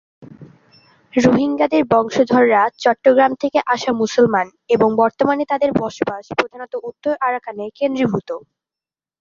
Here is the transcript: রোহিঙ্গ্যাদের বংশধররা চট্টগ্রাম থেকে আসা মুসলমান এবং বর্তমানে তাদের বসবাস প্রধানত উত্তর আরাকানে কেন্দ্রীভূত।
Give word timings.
রোহিঙ্গ্যাদের 1.13 1.83
বংশধররা 1.93 2.61
চট্টগ্রাম 2.83 3.31
থেকে 3.35 3.59
আসা 3.73 3.91
মুসলমান 3.93 4.45
এবং 4.69 4.89
বর্তমানে 5.01 5.43
তাদের 5.51 5.71
বসবাস 5.81 6.23
প্রধানত 6.37 6.73
উত্তর 6.89 7.13
আরাকানে 7.27 7.65
কেন্দ্রীভূত। 7.77 8.29